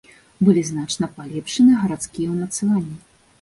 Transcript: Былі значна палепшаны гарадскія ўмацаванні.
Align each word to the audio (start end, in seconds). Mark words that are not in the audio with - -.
Былі 0.45 0.61
значна 0.69 1.09
палепшаны 1.17 1.75
гарадскія 1.83 2.31
ўмацаванні. 2.33 2.99